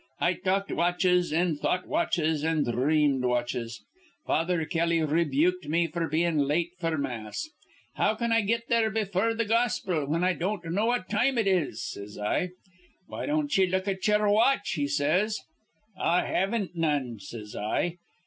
I 0.19 0.33
talked 0.33 0.71
watches 0.71 1.31
an' 1.31 1.57
thought 1.57 1.87
watches 1.87 2.43
an' 2.43 2.63
dhreamed 2.65 3.23
watches. 3.23 3.83
Father 4.25 4.65
Kelly 4.65 5.03
rebuked 5.03 5.67
me 5.67 5.87
f'r 5.87 6.09
bein' 6.09 6.39
late 6.47 6.71
f'r 6.81 6.97
mass. 6.99 7.47
'How 7.93 8.15
can 8.15 8.31
I 8.31 8.41
get 8.41 8.63
there 8.67 8.89
befure 8.89 9.35
th' 9.35 9.47
gospil, 9.47 10.07
whin 10.07 10.23
I 10.23 10.33
don't 10.33 10.65
know 10.71 10.87
what 10.87 11.07
time 11.07 11.37
it 11.37 11.45
is?' 11.45 11.83
says 11.87 12.17
I. 12.17 12.49
'Why 13.05 13.27
don't 13.27 13.55
ye 13.55 13.67
luk 13.67 13.87
at 13.87 14.07
ye'er 14.07 14.27
watch?' 14.27 14.71
he 14.71 14.87
says. 14.87 15.39
'I 15.95 16.25
haven't 16.25 16.75
none,' 16.75 17.19
says 17.19 17.55
I. 17.55 17.97